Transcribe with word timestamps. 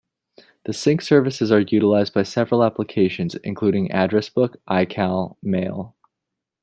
The 0.63 0.73
sync 0.73 1.03
services 1.03 1.51
are 1.51 1.59
utilized 1.59 2.11
by 2.15 2.23
several 2.23 2.63
applications 2.63 3.35
including 3.43 3.91
Address 3.91 4.29
Book, 4.29 4.59
iCal, 4.67 5.35
Mail. 5.43 5.95